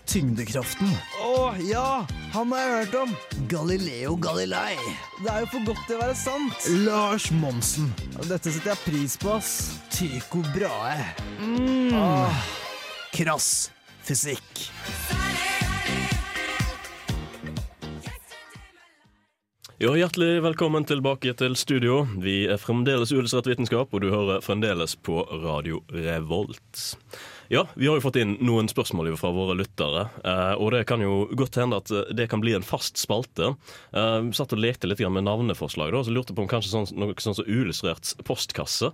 [0.09, 0.89] Tyngdekraften.
[1.21, 2.05] Å ja!
[2.33, 3.11] Han har jeg hørt om.
[3.51, 4.73] Galileo Galilei.
[5.21, 6.65] Det er jo for godt til å være sant.
[6.87, 7.91] Lars Monsen.
[8.25, 9.53] Dette setter jeg pris på, ass.
[9.93, 11.11] Tycho Brahe.
[11.43, 11.93] Mm.
[11.99, 12.43] Ah.
[13.13, 13.69] krass
[14.09, 14.69] fysikk.
[19.81, 22.01] Ja, Hjertelig velkommen tilbake til studio.
[22.19, 26.81] Vi er fremdeles Uillustrert vitenskap, og du hører fremdeles på Radio Revolt.
[27.47, 30.99] Ja, vi har jo fått inn noen spørsmål fra våre lyttere, eh, og det kan
[30.99, 33.53] jo godt hende at eh, det kan bli en fast spalte.
[33.95, 36.91] Eh, vi satt og lekte litt med navneforslag, da, så lurte på om kanskje sånn,
[36.99, 38.91] noe sånn som Uillustrert postkasse.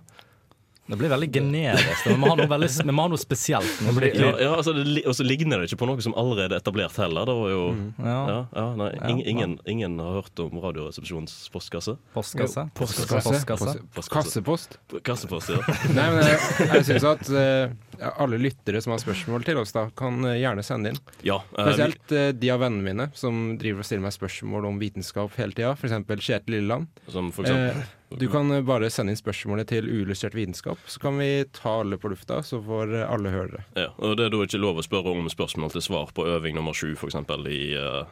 [0.86, 2.04] Det blir veldig generisk.
[2.06, 3.80] Vi må ha noe, veldig, vi må ha noe spesielt.
[3.82, 6.54] Noe skikkelig- Ja, ja altså det, Og så ligner det ikke på noe som allerede
[6.54, 7.26] er etablert heller.
[7.26, 7.88] Det var jo mm.
[8.06, 11.96] ja, ja, nei, ing, ingen, ingen, har hørt om Radioresepsjonens postkasse?
[12.14, 12.68] Postkasse.
[12.78, 13.32] Postkasse.
[13.32, 13.74] Postkasse.
[13.94, 14.78] Post- Kassepost.
[15.02, 15.58] Kassepost, ja.
[15.98, 16.38] Nei, men jeg,
[16.70, 20.64] jeg syns at uh, alle lyttere som har spørsmål til oss, da kan eh, gjerne
[20.66, 21.02] sende inn.
[21.26, 24.80] ja eh, Spesielt uh, de av vennene mine som driver og stiller meg spørsmål om
[24.80, 25.74] vitenskap hele tida.
[25.74, 26.26] F.eks.
[26.26, 26.90] Kjetil Lilleland.
[27.10, 31.18] Som for eksempel du kan eh, bare sende inn spørsmålet til uillustrert vitenskap, så kan
[31.18, 33.64] vi ta alle på lufta, så får eh, alle høre det.
[33.82, 36.54] Ja, og det er da ikke lov å spørre om spørsmål til svar på øving
[36.58, 37.18] nummer sju, f.eks.
[37.50, 38.06] I, uh,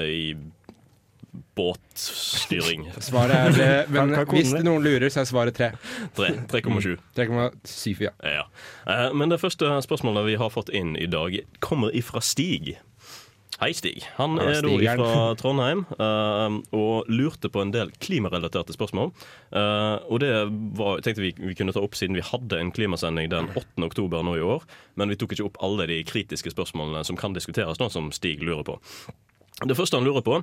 [0.00, 0.36] i
[1.54, 2.88] båtstyring.
[3.04, 5.70] Svaret er det, Men hvis noen lurer, så er svaret tre.
[6.16, 6.96] Tre- 3,7.
[8.06, 8.12] ja.
[8.22, 8.44] Ja.
[8.88, 12.76] Eh, Men det første spørsmålet vi har fått inn i dag, kommer ifra Stig.
[13.60, 14.02] Hei, Stig.
[14.16, 19.12] Han er da fra Trondheim uh, og lurte på en del klimarelaterte spørsmål.
[19.54, 20.32] Uh, og det
[20.74, 23.78] var, tenkte vi vi kunne ta opp siden vi hadde en klimasending den 8.
[23.86, 24.66] oktober nå i år.
[24.98, 28.42] Men vi tok ikke opp alle de kritiske spørsmålene som kan diskuteres, nå, som Stig
[28.42, 28.78] lurer på.
[29.62, 30.40] Det første han lurer på,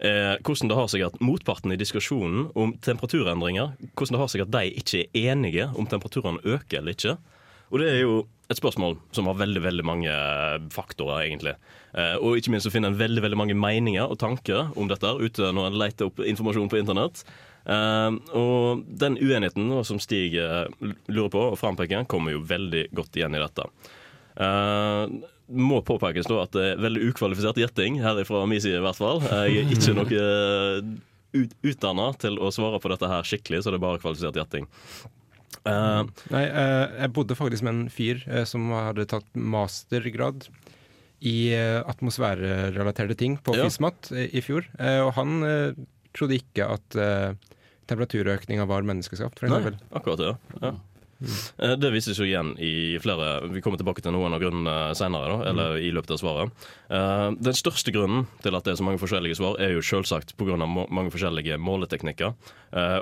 [0.00, 4.42] er hvordan det har seg at motparten i diskusjonen om temperaturendringer Hvordan det har seg
[4.42, 7.18] at de ikke er enige om temperaturene øker eller ikke.
[7.70, 10.12] Og det er jo et spørsmål som har veldig veldig mange
[10.74, 11.54] faktorer, egentlig.
[11.94, 15.12] Eh, og ikke minst så finner en veldig veldig mange meninger og tanker om dette
[15.20, 17.22] ute når en leter opp informasjon på internett.
[17.64, 20.66] Eh, og den uenigheten som Stig eh,
[21.06, 23.68] lurer på og frampeker, kommer jo veldig godt igjen i dette.
[24.34, 25.06] Uh,
[25.54, 28.98] må påpekes da at det er veldig ukvalifisert gjetting her fra min side i hvert
[28.98, 29.22] fall.
[29.22, 30.22] Jeg er ikke noe
[31.38, 34.66] ut, utdanna til å svare på dette her skikkelig, så det er bare kvalifisert gjetting.
[35.62, 36.02] Uh,
[36.34, 40.48] Nei, uh, jeg bodde faktisk med en fyr uh, som hadde tatt mastergrad
[41.24, 43.64] i eh, atmosfærerelaterte ting på Ja.
[43.68, 44.66] FISMAT eh, i fjor.
[44.78, 45.38] Eh, og han
[46.14, 46.96] trodde ikke at
[47.88, 50.34] temperaturøkninga var menneskeskapt, for Nei, akkurat det.
[50.62, 50.74] Ja.
[51.58, 55.30] Eh, Det vises jo igjen i flere Vi kommer tilbake til noen av grunnene senere,
[55.30, 56.66] da, eller i løpet av svaret.
[57.40, 60.56] Den største grunnen til at det er så mange forskjellige svar, er jo selvsagt pga.
[60.66, 62.34] mange forskjellige måleteknikker.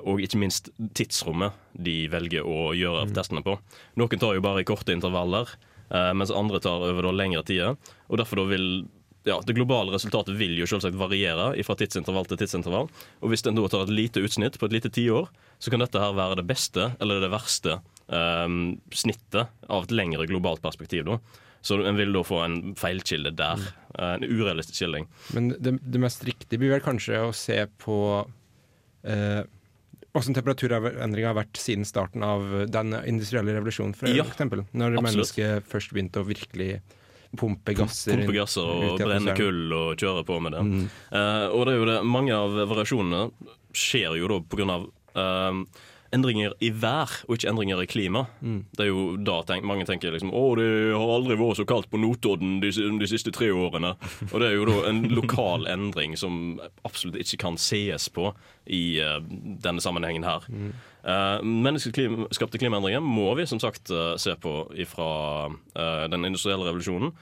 [0.06, 3.58] Og ikke minst tidsrommet de velger å gjøre testene på.
[3.96, 5.48] Noen tar jo bare i korte intervaller,
[6.16, 7.76] mens andre tar over da lengre tider.
[8.08, 8.66] Og derfor da vil
[9.24, 12.88] ja, Det globale resultatet vil jo selvsagt variere fra tidsintervall til tidsintervall.
[13.22, 15.28] Og hvis en da tar et lite utsnitt på et lite tiår,
[15.62, 17.76] så kan dette her være det beste eller det verste
[18.10, 21.06] um, snittet av et lengre globalt perspektiv.
[21.06, 21.20] Da.
[21.62, 23.62] Så en vil da få en feilkilde der.
[23.94, 25.06] eh, En urealistisk skildring.
[25.38, 28.26] Men det, det mest riktige blir vel kanskje å se på
[29.06, 29.44] eh,
[30.12, 34.66] hvordan temperaturendringa har vært siden starten av den industrielle revolusjonen, for Ja, eksempel.
[34.72, 35.06] Når absolutt.
[35.08, 36.82] mennesket først begynte å virkelig
[37.38, 40.64] pumpe gasser Pumpe gasser og brenne kull og kjøre på med det.
[40.68, 40.82] Mm.
[41.14, 43.22] Uh, og det er jo det, mange av variasjonene
[43.72, 44.82] skjer jo da på grunn av
[45.16, 45.62] eh,
[46.12, 48.24] endringer i vær, og ikke endringer i klima.
[48.40, 48.60] Mm.
[48.76, 51.90] Det er jo da tenk, mange tenker liksom Å, det har aldri vært så kaldt
[51.92, 53.94] på Notodden de, de siste tre årene.
[54.30, 58.30] Og det er jo da en lokal endring som absolutt ikke kan sees på
[58.70, 59.18] i uh,
[59.64, 60.46] denne sammenhengen her.
[60.52, 60.72] Mm.
[61.02, 64.56] Uh, Menneskeskapte klimaendringer må vi som sagt uh, se på
[64.92, 65.12] fra
[66.12, 67.12] den industrielle revolusjonen.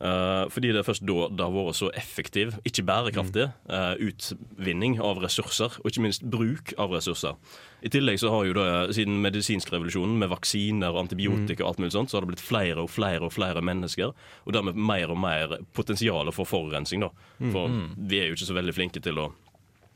[0.00, 5.00] Eh, fordi det er først da det har vært så effektiv, ikke bærekraftig, eh, utvinning
[5.02, 7.34] av ressurser, og ikke minst bruk av ressurser.
[7.82, 11.78] I tillegg så har jo det, siden medisinsk revolusjonen med vaksiner og antibiotika og alt
[11.82, 14.14] mulig sånt, så har det blitt flere og flere og flere mennesker,
[14.46, 17.10] og dermed mer og mer potensial for forurensning, da.
[17.50, 17.94] For Mm.
[18.08, 19.32] vi er jo ikke så veldig flinke til å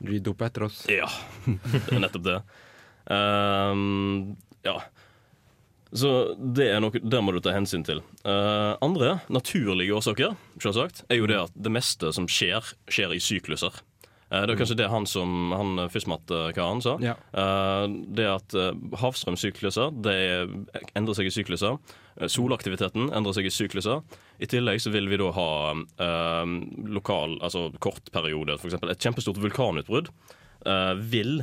[0.03, 0.85] De doper etter oss.
[0.91, 1.07] Ja,
[1.47, 2.41] det er nettopp det.
[3.09, 4.35] Ehm,
[4.65, 4.81] ja.
[5.93, 8.01] Så det er noe, der må du ta hensyn til.
[8.25, 13.21] Uh, andre naturlige årsaker selvsagt, er jo det at det meste som skjer, skjer i
[13.21, 13.77] sykluser.
[14.33, 16.97] Uh, det er kanskje det han som han Fysmat-karen sa.
[17.03, 17.13] Ja.
[17.37, 18.57] Uh, det at
[19.03, 20.17] havstrømsykluser det
[20.97, 21.77] endrer seg i sykluser.
[22.29, 24.01] Solaktiviteten endrer seg i sykluser.
[24.41, 25.49] I tillegg så vil vi da ha
[26.93, 28.77] lokal, altså kort periode, f.eks.
[28.81, 30.11] et kjempestort vulkanutbrudd.
[31.09, 31.41] vil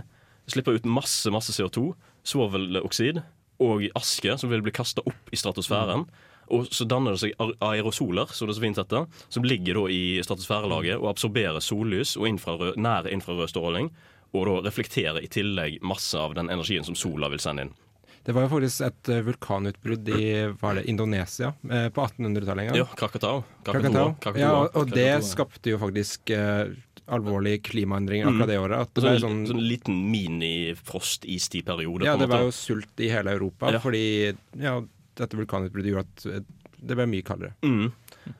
[0.51, 1.91] slippe ut masse, masse CO2,
[2.27, 3.19] svoveloksid
[3.61, 6.07] og aske som vil bli kasta opp i stratosfæren.
[6.51, 10.96] Og så danner det seg aerosoler som det så fint heter, som ligger i stratosfærelaget
[10.99, 13.92] og absorberer sollys og infrarød, nær infrarød stråling.
[14.35, 17.73] Og da reflekterer i tillegg masse av den energien som sola vil sende inn.
[18.20, 20.25] Det var jo faktisk et eh, vulkanutbrudd i
[20.61, 22.79] var det, Indonesia eh, på 1800-tallet en gang.
[22.83, 23.40] Ja, Krakatau.
[23.64, 24.11] Krakatau.
[24.20, 24.42] Krakatau.
[24.42, 26.75] Ja, og, og det skapte jo faktisk eh,
[27.11, 28.35] alvorlige klimaendringer Mm.
[28.37, 28.81] akkurat det året.
[28.81, 32.05] At det ble sånn, sånn liten mini-frost-istid-periode.
[32.05, 33.79] ja, det var jo sult i hele Europa Ja.
[33.79, 34.81] fordi ja,
[35.16, 36.40] dette vulkanutbruddet gjorde at eh,
[36.83, 37.55] det ble mye kaldere.
[37.62, 37.92] Mm.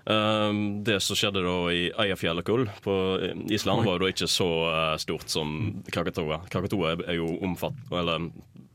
[0.07, 2.95] Um, det som skjedde da i Eyjafjallajökull på
[3.51, 6.43] Island, var jo da ikke så uh, stort som Krakatoa.
[6.49, 8.31] Krakatoa er- er jo omfatt, eller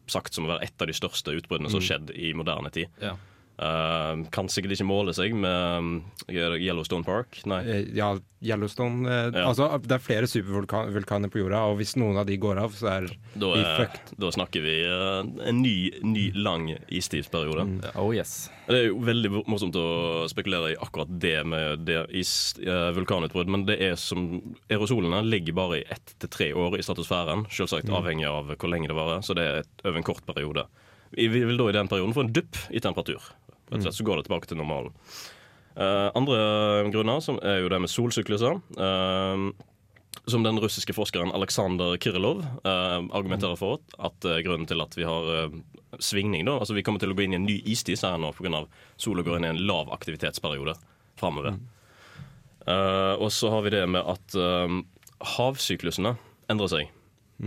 [0.07, 1.89] sagt som å være et av de største utbruddene som har Mm.
[1.89, 2.87] skjedd i moderne tid.
[3.01, 3.15] Ja.
[3.55, 5.91] Um, kan sikkert ikke måle seg med um,
[6.27, 7.37] Yellowstone Park.
[7.47, 7.61] Nei.
[7.63, 8.09] Eh, Ja,
[8.43, 9.45] Yellowstone uh, Ja.
[9.47, 12.89] Altså, det er flere supervulkaner på jorda, og hvis noen av de går av, så
[12.97, 14.11] er Da, vi er, fucked.
[14.19, 17.63] da snakker vi uh, en ny, ny lang istidsperiode.
[17.95, 18.49] Oh yes.
[18.67, 19.85] Det er jo veldig morsomt å
[20.27, 24.41] spekulere i akkurat det med det is, eh, vulkanutbrudd, men det er som
[24.73, 27.95] aerosolene ligger bare i ett til tre år i stratosfæren, selvsagt Mm.
[28.01, 30.65] avhengig av hvor lenge det varer, så det er et, over en kort periode.
[31.15, 33.21] Vi vil da i den perioden få en dupp i temperatur.
[33.69, 34.93] Rett og slett, så går det tilbake til normalen.
[35.75, 36.37] Uh, andre
[36.93, 38.61] grunner som er jo det med solsykluser.
[38.79, 39.49] Uh,
[40.25, 45.05] som den russiske forskeren Aleksandr Kirilov eh, argumenterer for at eh, grunnen til at vi
[45.05, 45.57] har eh,
[45.99, 48.33] svingning da, altså Vi kommer til å gå inn i en ny istid her nå
[48.35, 48.65] pga.
[48.97, 50.75] sola går inn i en lav aktivitetsperiode
[51.19, 51.59] framover.
[52.65, 54.37] Eh, og så har vi det med at
[55.35, 56.15] havsyklusene
[56.51, 56.93] endrer seg.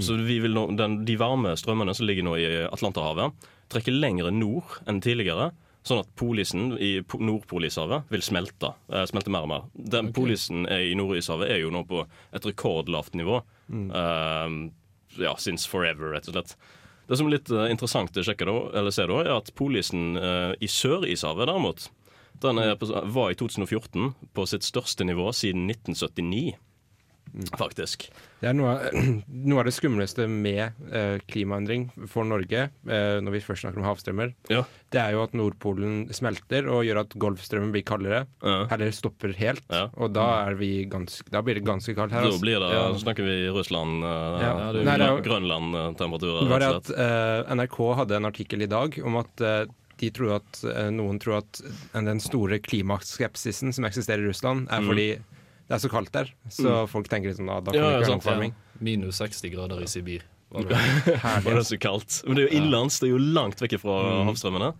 [0.05, 4.31] Så vi vil nå, den, de varme strømmene som ligger nå i Atlanterhavet, trekker lengre
[4.33, 5.51] nord enn tidligere.
[5.89, 8.75] Sånn at polisen i Po- Nordpolishavet vil smelte.
[8.93, 9.63] Eh, smelte mer og mer.
[9.75, 12.03] Den Polisen i Nordishavet er jo nå på
[12.37, 13.39] et rekordlavt nivå.
[13.73, 14.57] Eh,
[15.25, 16.57] ja, since forever, rett og slett.
[17.09, 20.19] Det som er litt eh, interessant å sjekke da, eller se da, er at polisen
[20.21, 21.89] eh, i Sørishavet derimot,
[22.43, 26.53] den på, var i 2014 på sitt største nivå siden 1979.
[27.59, 28.09] Faktisk.
[28.41, 28.95] Det er noe, av-
[29.51, 33.87] noe av det skumleste med eh, klimaendring for Norge, eh, når vi først snakker om
[33.89, 34.63] havstrømmer, Ja.
[34.95, 38.27] det er jo at Nordpolen smelter og gjør at Golfstrømmen blir kaldere.
[38.45, 39.65] Eller stopper helt.
[39.99, 42.23] Og da, er vi ganske, da blir det ganske kaldt her.
[42.29, 42.41] Da altså.
[42.45, 42.85] blir det, Ja.
[42.95, 44.53] så snakker vi Russland, eh, Ja.
[44.73, 44.95] ja.
[44.95, 46.49] Er Grønland-temperaturer.
[46.49, 49.65] var det at eh, NRK hadde en artikkel i dag om at eh,
[49.99, 51.61] de tror at eh, noen tror at
[51.93, 55.25] den store klimaskepsisen som eksisterer i Russland, er Mm.
[55.69, 56.31] Det er så kaldt der.
[56.49, 56.89] Så Mm.
[56.89, 58.51] folk tenker liksom ah, da kan Ja, det ikke være sant, Ja.
[58.81, 60.23] Minus 60 grader i Sibir.
[60.51, 60.79] Var det.
[61.45, 62.23] Var det så kaldt?
[62.27, 64.29] Men det er jo innenlands, det er jo langt vekk fra Mm.
[64.31, 64.71] havstrømmene.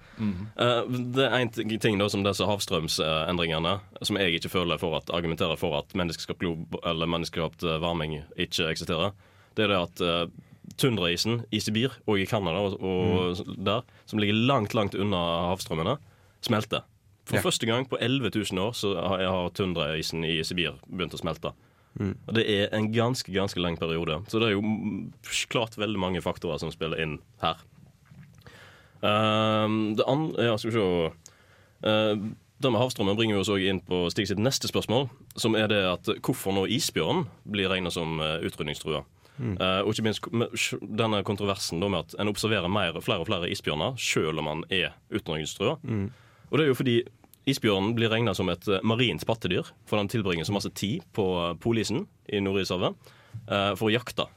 [0.57, 4.97] Eh, det er en ting ting da som disse havstrømsendringene, som jeg ikke føler for
[4.97, 9.13] at argumenterer for at menneskeskapt, glob, eller menneskeskapt eh, varming ikke eksisterer.
[9.55, 10.31] Det er det at uh,
[10.79, 15.21] tundraisen i Sibir og i Canada og, og der, som ligger langt, langt unna
[15.51, 15.97] havstrømmene,
[16.41, 16.85] smelter.
[17.29, 17.45] For Ja.
[17.45, 21.53] første gang på 11 000 år så har, har tundraisen i Sibir begynt å smelte.
[21.99, 22.15] Mm.
[22.27, 24.23] Og Det er en ganske ganske lang periode.
[24.29, 25.11] Så det er jo
[25.53, 27.61] klart veldig mange faktorer som spiller inn her.
[29.03, 31.13] Ehm, det andre Ja, skal vi se
[31.87, 32.17] uh,
[32.59, 35.69] det med havstrømmen bringer vi oss også inn på Stig sitt neste spørsmål, som er
[35.71, 39.05] det at hvorfor nå isbjørn blir regnet som uh, utrydningstrua.
[39.39, 39.55] Mm.
[39.61, 40.27] Uh, og ikke minst
[40.83, 44.97] denne kontroversen med at en observerer mer, flere og flere isbjørner selv om man er
[45.15, 45.77] utrydningstrua.
[45.85, 46.09] Mm.
[46.51, 46.97] Og det er jo fordi
[47.49, 51.27] isbjørnen blir regna som et eh, marint pattedyr, for den tilbringer så masse tid på
[51.43, 53.13] eh, polisen i Nordishavet
[53.47, 54.29] eh, for å jakte.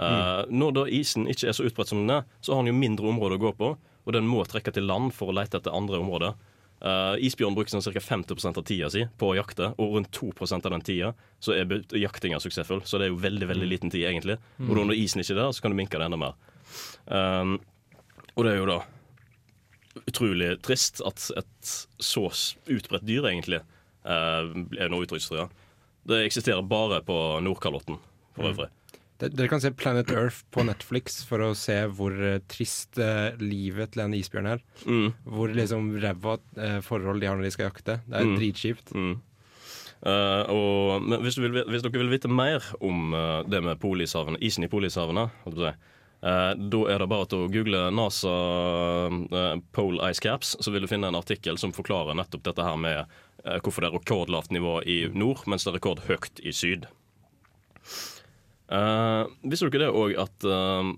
[0.00, 0.54] Mm.
[0.56, 3.10] Når da isen ikke er så utbredt som den er, så har den jo mindre
[3.10, 5.98] områder å gå på, og den må trekke til land for å lete etter andre
[6.00, 6.38] områder.
[6.80, 8.00] Uh, isbjørn bruker sånn ca.
[8.00, 11.10] 50 av tida si på å jakte, og rundt 2 av den tida
[11.42, 12.80] så er jaktinga suksessfull.
[12.88, 14.38] Så det er jo veldig veldig liten tid, egentlig.
[14.62, 16.38] Og da når isen ikke er der, så kan du minke det enda mer.
[17.04, 17.58] Um,
[18.32, 18.80] og det er jo da
[20.08, 22.26] utrolig trist at et så
[22.70, 25.48] utbredt dyr egentlig eh, er nå utrydningstrua.
[26.08, 27.98] Det eksisterer bare på Nordkalotten,
[28.34, 28.52] for Mm.
[28.54, 28.68] øvrig.
[29.20, 33.36] De- Dere kan se Planet Earth på Netflix for å se hvor eh, trist eh,
[33.36, 34.62] livet til en isbjørn er.
[34.86, 35.12] Mm.
[35.26, 36.38] Hvor liksom ræva
[36.82, 37.98] forhold de har når de skal jakte.
[38.08, 38.38] Det er Mm.
[38.38, 38.94] dritkjipt.
[38.94, 39.18] Mm.
[40.00, 43.76] Uh, og, men hvis, du vil, hvis dere vil vite mer om uh, det med
[43.82, 45.76] polishavene, isen i polishavene, holdt på å si,
[46.20, 48.30] da er det bare å google NASA
[49.08, 52.76] eh, Pole Ice Caps, så vil du finne en artikkel som forklarer nettopp dette her
[52.76, 56.90] med eh, hvorfor det er rekordlavt nivå i nord, mens det er rekordhøyt i syd.
[58.70, 60.90] Uh, visste dere det òg at eh,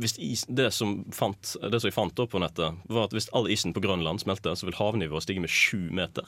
[0.00, 3.28] hvis is, det, som fant, det som jeg fant da på nettet, var at hvis
[3.36, 6.26] all isen på Grønland smelter, så vil havnivået stige med sju meter.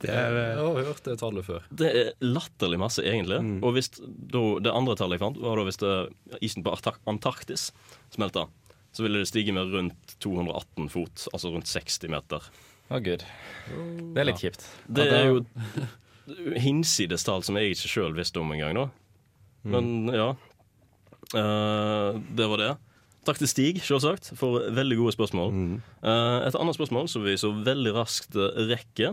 [0.00, 1.66] Det er Jeg eh, har hørt det tallet før.
[1.76, 3.40] Det er latterlig masse, egentlig.
[3.66, 5.94] Og hvis da, det andre tallet jeg fant, var da hvis det,
[6.40, 6.74] isen på
[7.10, 7.68] Antarktis
[8.14, 8.46] smelta,
[8.96, 12.48] så ville det stige med rundt 218 fot, altså rundt 60 meter.
[12.90, 13.22] Å, gud.
[13.22, 14.64] Det er litt kjipt.
[14.90, 15.44] Det er jo
[16.66, 18.88] hinsides tall som jeg ikke sjøl visste om engang, da.
[19.70, 20.30] Men ja.
[21.30, 22.72] Uh, det var det.
[23.28, 25.50] Takk til Stig, selvsagt, for veldig gode spørsmål.
[25.52, 25.74] Mm.
[26.48, 29.12] et annet spørsmål som vi så veldig raskt eh, rekker,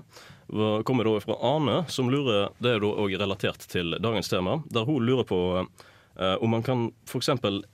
[0.87, 4.87] kommer da fra Ane, som lurer Det er da òg relatert til dagens tema, der
[4.87, 7.33] hun lurer på eh, om man kan f.eks.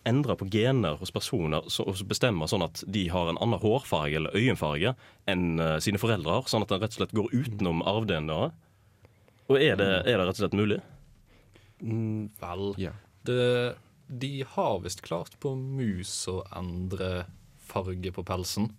[0.10, 4.34] endre på gener hos personer og bestemme sånn at de har en annen hårfarge eller
[4.34, 4.96] øyenfarge
[5.30, 8.58] enn eh, sine foreldre har, sånn at den rett og slett går utenom arv-DNA-et.
[9.54, 10.82] Og er det, er det rett og slett mulig?
[11.84, 12.92] Vel, Ja.
[13.28, 13.76] det,
[14.08, 17.26] de har visst klart på mus å endre
[17.64, 18.72] farge på pelsen.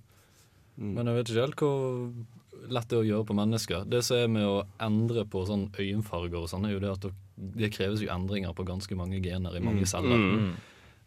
[0.77, 3.85] Men jeg vet ikke helt hvor lett det er å gjøre på mennesker.
[3.91, 7.09] Det som er med å endre på sånn øyenfarger og sånn, er jo det at
[7.37, 10.17] det- kreves jo endringer på ganske mange gener i mange celler.
[10.17, 10.55] Mm.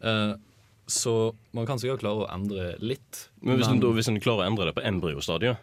[0.02, 0.34] Uh,
[0.86, 3.28] så man kan sikkert klare å endre litt.
[3.42, 5.58] Men hvis en, hvis en klarer å endre det på embryostadiet,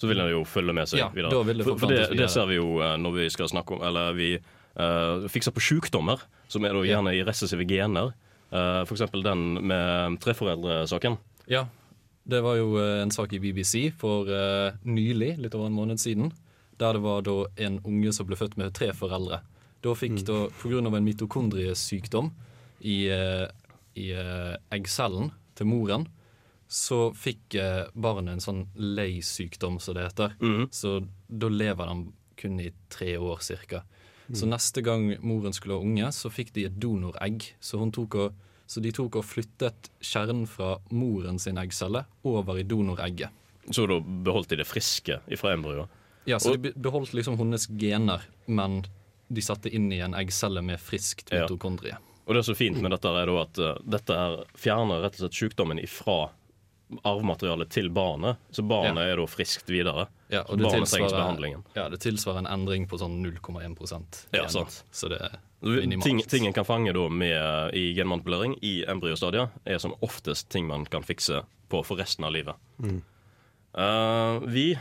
[0.00, 1.30] så vil en jo følge med seg Ja, videre.
[1.64, 4.30] for, for det, det ser vi jo eh, når vi skal snakke om Eller vi
[4.76, 8.12] eh, fikser på sykdommer, som er da gjerne i recessive gener.
[8.50, 11.14] Uh, for eksempel den med treforeldresaken.
[11.46, 11.68] Ja,
[12.30, 16.00] det var jo eh, en sak i BBC for uh, nylig, litt over en måned
[16.02, 16.32] siden,
[16.80, 19.40] der det var da en unge som ble født med tre foreldre.
[19.80, 22.30] Da fikk da, på grunn av en mitokondriesykdom
[22.80, 23.46] i, uh,
[23.98, 26.08] i uh, eggcellen til moren,
[26.70, 30.36] så fikk eh, barnet en sånn lei-sykdom, som det heter.
[30.70, 33.80] Så da lever de kun i tre år cirka.
[34.32, 37.48] Så neste gang moren skulle ha unge, så fikk de et donoregg.
[37.60, 38.34] Så, tok og,
[38.70, 43.30] så de tok og flyttet kjernen fra moren sin eggcelle over i donoregget.
[43.70, 45.88] Så da beholdt de det friske fra embryoet.
[46.26, 48.84] Ja, så Og- de be- beholdt liksom hennes gener, men
[49.32, 51.46] de satte inn i en eggcelle med friskt Ja.
[52.26, 54.16] Og det er så fint med dette, er at uh, dette
[54.54, 56.30] fjerner rett og slett sykdommen ifra
[57.02, 58.40] arvematerialet til barnet.
[58.50, 60.08] Så barnet er da friskt videre.
[60.30, 64.84] Ja, og det tilsvarer, ja, det tilsvarer en endring på sånn 0,1% Ja, sant.
[64.94, 66.06] Så det er minimalt.
[66.06, 70.68] Ting, ting en kan fange da med, i genmanipulering i embryostadiet, er som oftest ting
[70.70, 72.54] man kan fikse på for resten av livet.
[73.78, 74.78] Eh, vi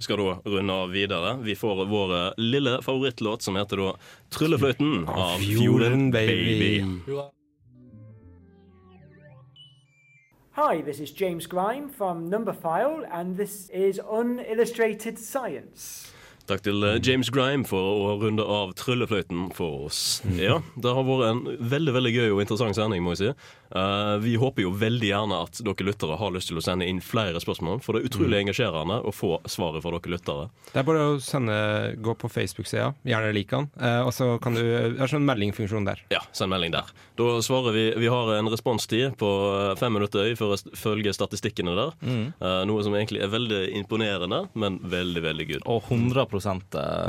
[0.00, 1.36] skal da runde av videre.
[1.44, 3.90] Vi får vår lille favorittlåt som heter da
[4.30, 6.80] 'Tryllefløyten' av Fjorden Baby.
[10.62, 16.12] Hi, this is James Grime from Numberphile, and this is Unillustrated Science.
[16.48, 20.20] Takk til eh, James Grime for å runde av tryllefløyten for oss.
[20.38, 23.02] Ja, Det har vært en veldig veldig gøy og interessant sending.
[23.04, 23.32] må jeg si.
[23.76, 27.02] uh, vi håper jo veldig gjerne at dere lyttere har lyst til å sende inn
[27.04, 27.82] flere spørsmål.
[27.84, 30.48] For det er utrolig engasjerende å få svaret fra dere lyttere.
[30.72, 31.54] Det er bare å sende,
[32.02, 35.86] gå på Facebook-sida, gjerne lik den, uh, og så kan du Det er sånn meldingfunksjon
[35.88, 36.02] der.
[36.12, 36.90] Ja, send melding der.
[37.20, 41.92] Da svarer vi Vi har en responstid på eh, fem minutter ifølge statistikkene der.
[42.00, 42.24] Mm.
[42.40, 45.66] Uh, noe som egentlig er veldig imponerende, men veldig, veldig good.
[45.70, 46.29] Og 100 eh,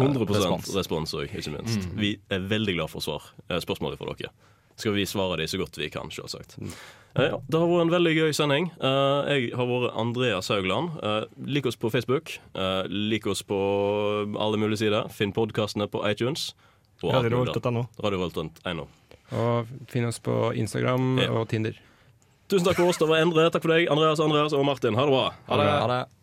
[0.02, 0.72] 100 respons.
[0.76, 1.88] respons òg, ikke minst.
[1.98, 4.32] Vi er veldig glad for svar, eh, spørsmålet fra dere.
[4.76, 6.58] skal vi svare dem så godt vi kan, selvsagt.
[6.58, 6.72] Mm.
[7.16, 8.72] ja, det har vært en veldig gøy sending.
[8.82, 10.96] Eh, jeg har vært Andreas Haugland.
[11.04, 12.40] Eh, lik oss på Facebook.
[12.56, 13.58] Eh, lik oss på
[14.40, 15.08] alle mulige sider.
[15.10, 16.54] Finn podkastene på iTunes.
[18.78, 18.88] og.
[19.34, 21.30] Og finn oss på Instagram Ja.
[21.32, 21.74] og Tinder.
[22.50, 22.98] Tusen takk for oss.
[22.98, 23.50] Det var Endre.
[23.50, 24.94] Takk for deg, Andreas, Andreas og Martin.
[24.94, 25.30] Ha det bra.
[25.48, 25.70] Ha det.
[25.82, 26.21] Ha det.